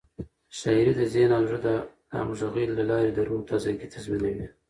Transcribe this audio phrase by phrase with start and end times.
[0.59, 1.69] شاعري د ذهن او زړه د
[2.19, 4.45] همغږۍ له لارې د روح تازه ګي تضمینوي.